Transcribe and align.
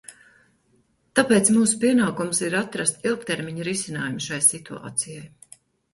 Tāpēc 1.19 1.51
mūsu 1.57 1.77
pienākums 1.83 2.41
ir 2.47 2.57
atrast 2.61 3.07
ilgtermiņa 3.11 3.69
risinājumu 3.71 4.25
šai 4.31 4.41
situācijai. 4.47 5.29